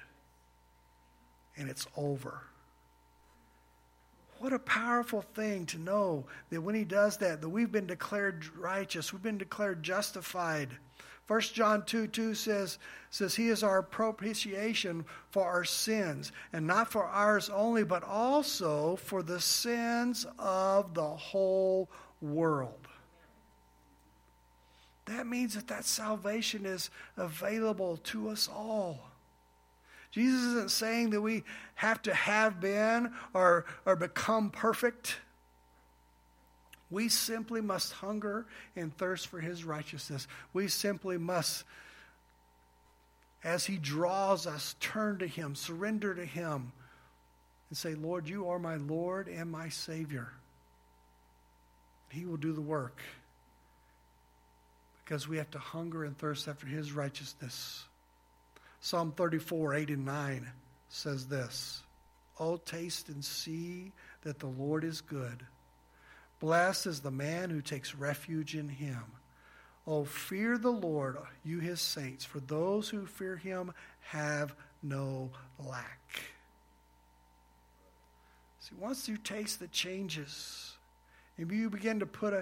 [1.57, 2.41] and it's over.
[4.39, 8.45] What a powerful thing to know that when he does that, that we've been declared
[8.55, 10.69] righteous, we've been declared justified.
[11.27, 16.89] 1 John 2 2 says, says, He is our propitiation for our sins, and not
[16.89, 21.89] for ours only, but also for the sins of the whole
[22.21, 22.87] world.
[25.05, 28.99] That means that that salvation is available to us all.
[30.11, 31.43] Jesus isn't saying that we
[31.75, 35.17] have to have been or, or become perfect.
[36.89, 38.45] We simply must hunger
[38.76, 40.28] and thirst for his righteousness.
[40.54, 41.65] We simply must,
[43.43, 46.71] as he draws us, turn to him, surrender to him,
[47.69, 50.30] and say, Lord, you are my Lord and my Savior.
[52.10, 53.02] He will do the work
[55.04, 57.84] because we have to hunger and thirst after his righteousness.
[58.80, 60.47] Psalm 34, 8 and 9
[60.89, 61.82] says this
[62.39, 65.45] Oh, taste and see that the Lord is good.
[66.39, 69.04] Blessed is the man who takes refuge in him.
[69.86, 73.71] Oh, fear the Lord, you his saints, for those who fear him
[74.02, 76.21] have no lack.
[78.60, 80.76] See, once you taste the changes,
[81.38, 82.34] if you begin to put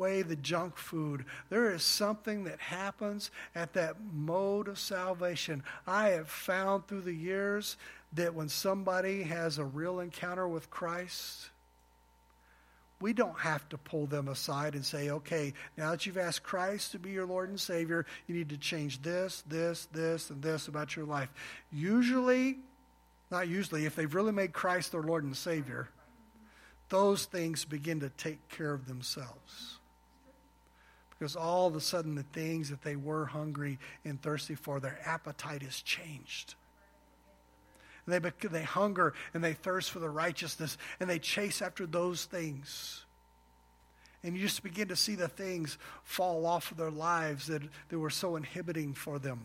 [0.00, 1.24] away the junk food.
[1.50, 5.62] There is something that happens at that mode of salvation.
[5.86, 7.76] I have found through the years
[8.14, 11.49] that when somebody has a real encounter with Christ,
[13.00, 16.92] we don't have to pull them aside and say, okay, now that you've asked Christ
[16.92, 20.68] to be your Lord and Savior, you need to change this, this, this, and this
[20.68, 21.30] about your life.
[21.72, 22.58] Usually,
[23.30, 25.88] not usually, if they've really made Christ their Lord and Savior,
[26.90, 29.78] those things begin to take care of themselves
[31.20, 34.98] because all of a sudden the things that they were hungry and thirsty for, their
[35.04, 36.54] appetite is changed.
[38.06, 42.24] And they, they hunger and they thirst for the righteousness and they chase after those
[42.24, 43.04] things.
[44.22, 47.98] And you just begin to see the things fall off of their lives that, that
[47.98, 49.40] were so inhibiting for them.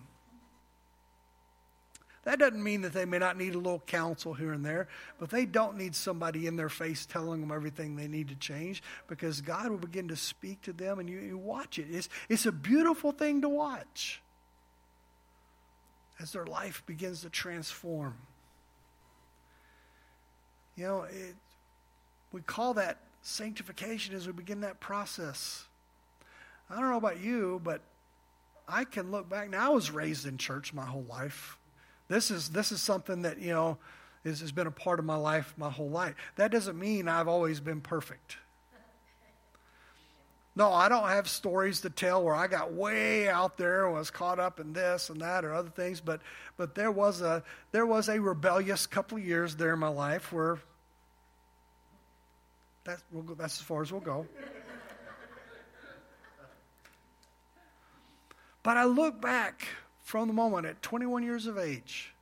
[2.25, 4.87] That doesn't mean that they may not need a little counsel here and there,
[5.19, 8.81] but they don't need somebody in their face telling them everything they need to change
[9.07, 11.85] because God will begin to speak to them and you, you watch it.
[11.89, 14.23] It's, it's a beautiful thing to watch
[16.19, 18.15] as their life begins to transform.
[20.75, 21.35] You know, it,
[22.31, 25.65] we call that sanctification as we begin that process.
[26.69, 27.81] I don't know about you, but
[28.67, 29.49] I can look back.
[29.49, 31.57] Now, I was raised in church my whole life.
[32.07, 33.77] This is, this is something that, you know,
[34.23, 36.15] has been a part of my life my whole life.
[36.35, 38.37] That doesn't mean I've always been perfect.
[40.57, 44.09] No, I don't have stories to tell where I got way out there and was
[44.09, 46.21] caught up in this and that or other things, but
[46.55, 50.31] but there was a there was a rebellious couple of years there in my life
[50.31, 50.59] where
[52.85, 54.25] that's we'll go, that's as far as we'll go.
[58.63, 59.67] but I look back
[60.03, 62.13] from the moment at 21 years of age,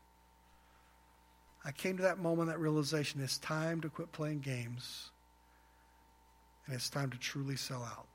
[1.63, 5.11] I came to that moment, that realization it's time to quit playing games
[6.65, 8.07] and it's time to truly sell out.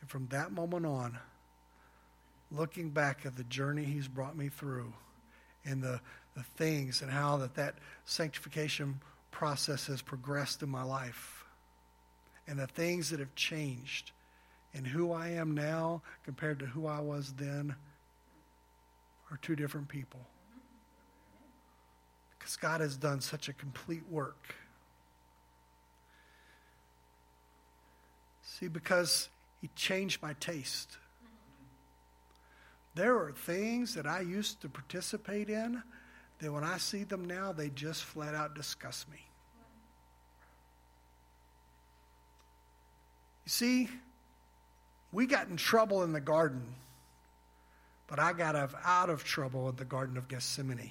[0.00, 1.18] And from that moment on,
[2.50, 4.92] looking back at the journey he's brought me through
[5.64, 6.00] and the,
[6.34, 11.44] the things and how that, that sanctification process has progressed in my life
[12.46, 14.12] and the things that have changed
[14.74, 17.74] and who I am now compared to who I was then
[19.30, 20.20] are two different people.
[22.38, 24.54] Because God has done such a complete work.
[28.42, 29.28] See, because
[29.60, 30.96] He changed my taste.
[32.94, 35.82] There are things that I used to participate in
[36.38, 39.18] that when I see them now, they just flat out disgust me.
[43.44, 43.88] You see,
[45.12, 46.62] we got in trouble in the garden,
[48.06, 50.90] but I got out of trouble in the Garden of Gethsemane.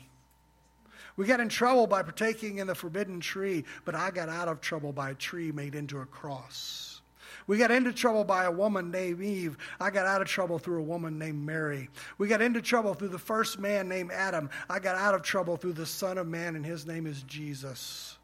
[1.16, 4.62] We got in trouble by partaking in the forbidden tree, but I got out of
[4.62, 6.99] trouble by a tree made into a cross.
[7.48, 9.58] We got into trouble by a woman named Eve.
[9.80, 11.90] I got out of trouble through a woman named Mary.
[12.18, 14.50] We got into trouble through the first man named Adam.
[14.70, 18.18] I got out of trouble through the Son of Man, and his name is Jesus.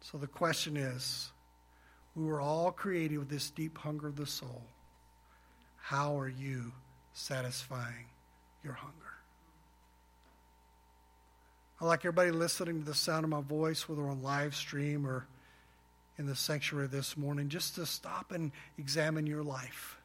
[0.00, 1.32] So the question is
[2.14, 4.62] we were all created with this deep hunger of the soul.
[5.76, 6.72] How are you
[7.12, 8.06] satisfying
[8.62, 8.94] your hunger?
[11.80, 15.26] I'd like everybody listening to the sound of my voice, whether on live stream or
[16.18, 19.98] in the sanctuary this morning, just to stop and examine your life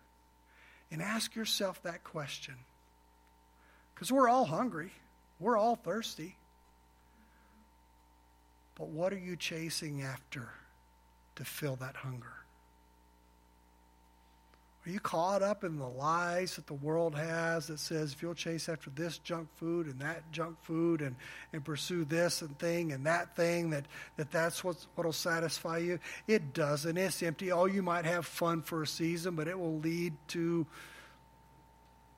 [0.91, 2.55] and ask yourself that question.
[3.93, 4.91] Because we're all hungry,
[5.39, 6.35] we're all thirsty.
[8.75, 10.49] But what are you chasing after
[11.35, 12.38] to fill that hunger?
[14.89, 18.33] Are you caught up in the lies that the world has that says if you'll
[18.33, 21.15] chase after this junk food and that junk food and,
[21.53, 23.85] and pursue this and thing and that thing that,
[24.17, 25.99] that that's what's, what'll satisfy you?
[26.25, 26.97] It doesn't.
[26.97, 27.51] It's empty.
[27.51, 30.65] Oh, you might have fun for a season, but it will lead to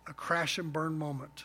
[0.07, 1.43] a crash and burn moment.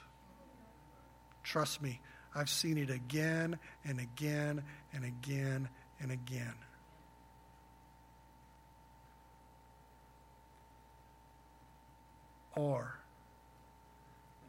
[1.42, 1.98] Trust me,
[2.36, 4.62] I've seen it again and again
[4.92, 6.54] and again and again.
[12.56, 12.98] Or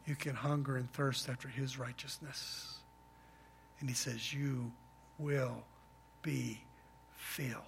[0.06, 2.78] you can hunger and thirst after his righteousness.
[3.80, 4.72] And he says, You
[5.18, 5.62] will
[6.22, 6.62] be
[7.14, 7.62] filled.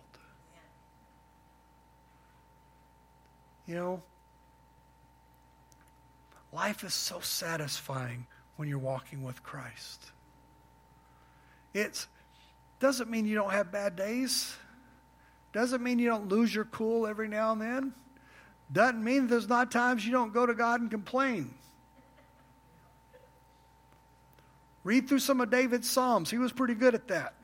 [3.67, 4.03] You know,
[6.53, 8.27] life is so satisfying
[8.57, 10.11] when you're walking with Christ.
[11.73, 12.07] It
[12.81, 14.57] doesn't mean you don't have bad days.
[15.53, 17.95] Doesn't mean you don't lose your cool every now and then.
[18.73, 21.55] Doesn't mean there's not times you don't go to God and complain.
[24.85, 26.31] Read through some of David's Psalms.
[26.31, 27.35] He was pretty good at that.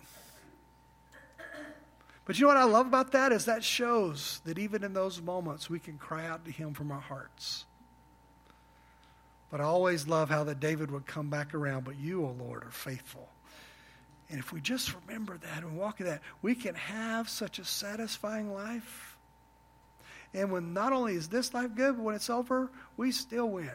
[2.24, 5.22] But you know what I love about that is that shows that even in those
[5.22, 7.64] moments we can cry out to him from our hearts.
[9.50, 12.44] But I always love how that David would come back around, but you, O oh
[12.44, 13.28] Lord, are faithful.
[14.28, 17.64] And if we just remember that and walk in that, we can have such a
[17.64, 19.15] satisfying life.
[20.34, 23.72] And when not only is this life good, but when it's over, we still win.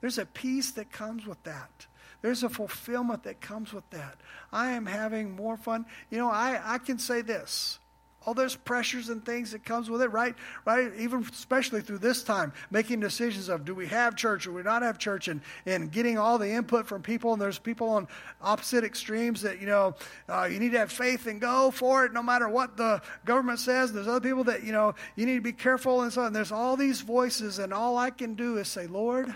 [0.00, 1.86] There's a peace that comes with that.
[2.22, 4.16] There's a fulfillment that comes with that.
[4.52, 5.86] I am having more fun.
[6.10, 7.78] You know, I, I can say this
[8.24, 10.34] all those pressures and things that comes with it, right?
[10.64, 10.92] Right?
[10.98, 14.82] Even especially through this time, making decisions of do we have church or we not
[14.82, 17.32] have church and, and getting all the input from people.
[17.32, 18.08] And there's people on
[18.40, 19.94] opposite extremes that, you know,
[20.28, 23.58] uh, you need to have faith and go for it no matter what the government
[23.58, 23.92] says.
[23.92, 26.32] There's other people that, you know, you need to be careful and so on.
[26.32, 29.32] There's all these voices and all I can do is say, Lord,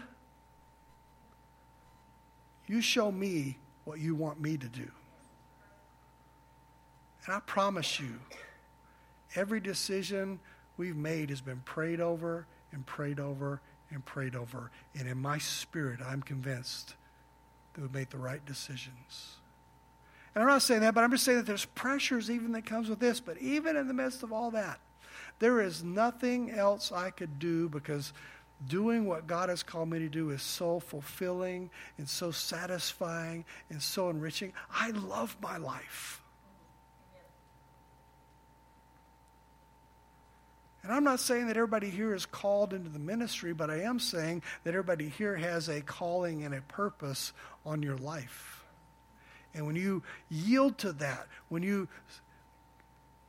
[2.66, 4.90] you show me what you want me to do.
[7.26, 8.20] And I promise you,
[9.36, 10.40] Every decision
[10.76, 13.60] we've made has been prayed over and prayed over
[13.90, 14.70] and prayed over.
[14.98, 16.94] And in my spirit, I'm convinced
[17.74, 19.36] that we made the right decisions.
[20.34, 22.88] And I'm not saying that, but I'm just saying that there's pressures even that comes
[22.88, 23.20] with this.
[23.20, 24.80] But even in the midst of all that,
[25.38, 28.12] there is nothing else I could do because
[28.66, 33.82] doing what God has called me to do is so fulfilling and so satisfying and
[33.82, 34.52] so enriching.
[34.70, 36.22] I love my life.
[40.86, 43.98] And I'm not saying that everybody here is called into the ministry, but I am
[43.98, 47.32] saying that everybody here has a calling and a purpose
[47.64, 48.64] on your life.
[49.52, 51.88] And when you yield to that, when you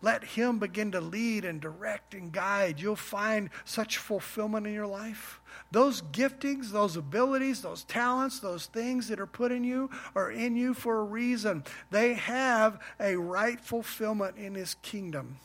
[0.04, 4.86] let Him begin to lead and direct and guide, you'll find such fulfillment in your
[4.86, 5.42] life.
[5.72, 10.56] Those giftings, those abilities, those talents, those things that are put in you are in
[10.56, 11.64] you for a reason.
[11.90, 15.40] They have a right fulfillment in His kingdom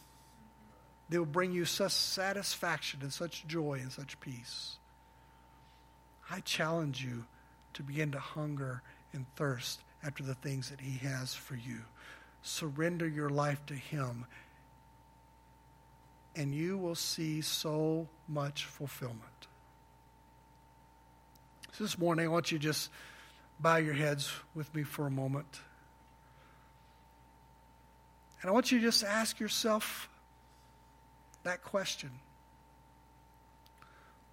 [1.13, 4.79] that will bring you such satisfaction and such joy and such peace.
[6.31, 7.27] I challenge you
[7.75, 8.81] to begin to hunger
[9.13, 11.81] and thirst after the things that He has for you.
[12.41, 14.25] Surrender your life to Him,
[16.35, 19.21] and you will see so much fulfillment.
[21.73, 22.91] So this morning, I want you to just
[23.61, 25.61] bow your heads with me for a moment.
[28.41, 30.09] And I want you to just ask yourself
[31.45, 32.11] that question.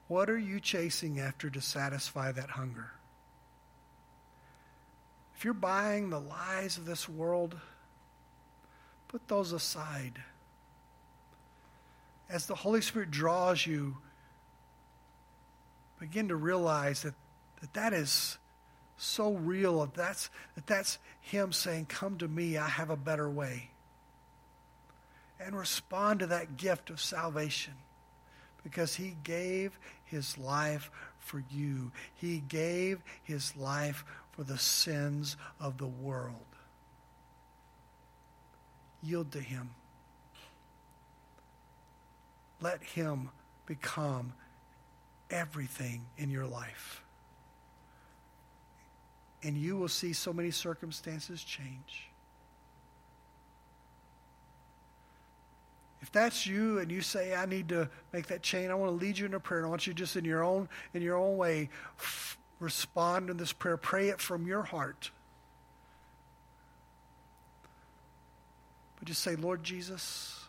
[0.07, 2.91] What are you chasing after to satisfy that hunger?
[5.35, 7.57] If you're buying the lies of this world,
[9.07, 10.21] put those aside.
[12.29, 13.97] As the Holy Spirit draws you,
[15.99, 17.13] begin to realize that
[17.61, 18.37] that, that is
[18.97, 23.69] so real that's, that that's Him saying, Come to me, I have a better way.
[25.39, 27.73] And respond to that gift of salvation
[28.63, 35.77] because He gave His life for you, He gave His life for the sins of
[35.77, 36.35] the world.
[39.01, 39.71] Yield to Him.
[42.61, 43.29] Let Him
[43.65, 44.33] become
[45.29, 47.01] everything in your life
[49.43, 52.09] and you will see so many circumstances change.
[56.01, 59.05] If that's you and you say, I need to make that change, I want to
[59.05, 59.65] lead you in a prayer.
[59.65, 63.51] I want you just in your own, in your own way, f- respond to this
[63.51, 63.75] prayer.
[63.77, 65.11] Pray it from your heart.
[68.97, 70.41] But just say, Lord Jesus,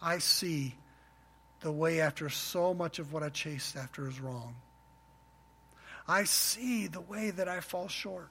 [0.00, 0.74] I see
[1.60, 4.56] the way after so much of what I chased after is wrong.
[6.06, 8.28] I see the way that I fall short.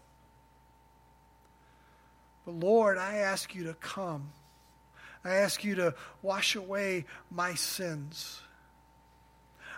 [2.45, 4.29] But Lord, I ask you to come.
[5.23, 8.41] I ask you to wash away my sins.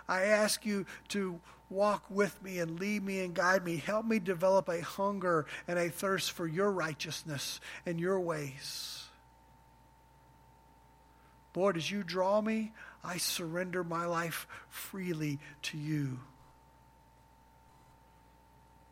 [0.08, 1.40] I ask you to
[1.70, 3.76] walk with me and lead me and guide me.
[3.76, 9.04] Help me develop a hunger and a thirst for your righteousness and your ways.
[11.54, 12.72] Lord, as you draw me,
[13.02, 16.20] I surrender my life freely to you.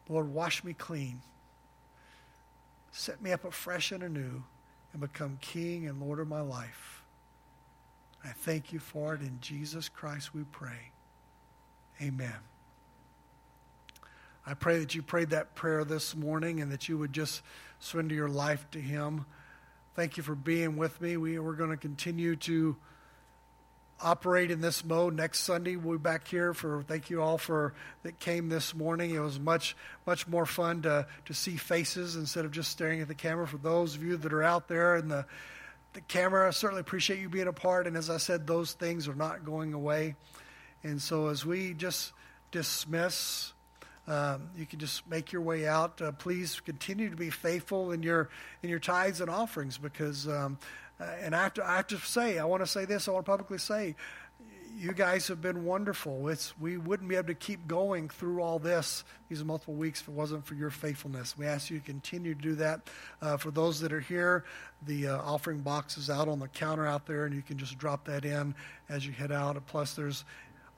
[0.08, 1.22] Lord, wash me clean.
[2.92, 4.44] Set me up afresh and anew
[4.92, 7.02] and become King and Lord of my life.
[8.24, 9.20] I thank you for it.
[9.20, 10.92] In Jesus Christ we pray.
[12.00, 12.34] Amen.
[14.46, 17.42] I pray that you prayed that prayer this morning and that you would just
[17.78, 19.24] surrender your life to Him.
[19.94, 21.16] Thank you for being with me.
[21.16, 22.76] We, we're going to continue to
[24.02, 25.76] operate in this mode next Sunday.
[25.76, 29.14] We'll be back here for thank you all for that came this morning.
[29.14, 29.76] It was much
[30.06, 33.46] much more fun to to see faces instead of just staring at the camera.
[33.46, 35.24] For those of you that are out there in the
[35.92, 37.86] the camera, I certainly appreciate you being a part.
[37.86, 40.16] And as I said, those things are not going away.
[40.82, 42.12] And so as we just
[42.50, 43.52] dismiss.
[44.08, 46.02] Um, you can just make your way out.
[46.02, 48.30] Uh, please continue to be faithful in your
[48.62, 50.58] in your tithes and offerings because um,
[51.20, 53.26] and I have, to, I have to say, I want to say this, I want
[53.26, 53.96] to publicly say,
[54.76, 56.28] you guys have been wonderful.
[56.28, 60.08] It's, we wouldn't be able to keep going through all this, these multiple weeks, if
[60.08, 61.36] it wasn't for your faithfulness.
[61.36, 62.88] We ask you to continue to do that.
[63.20, 64.44] Uh, for those that are here,
[64.86, 67.78] the uh, offering box is out on the counter out there, and you can just
[67.78, 68.54] drop that in
[68.88, 69.60] as you head out.
[69.66, 70.24] Plus, there's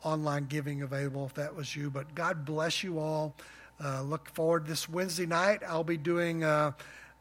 [0.03, 1.89] online giving available if that was you.
[1.89, 3.35] But God bless you all.
[3.83, 5.62] Uh, look forward this Wednesday night.
[5.66, 6.72] I'll be doing uh,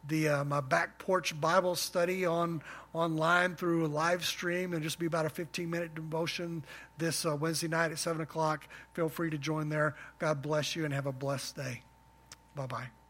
[0.08, 2.62] the uh, my back porch Bible study on
[2.94, 6.64] online through a live stream and just be about a 15 minute devotion
[6.98, 8.68] this uh, Wednesday night at 7 o'clock.
[8.94, 9.96] Feel free to join there.
[10.20, 11.82] God bless you and have a blessed day.
[12.56, 13.03] Bye bye.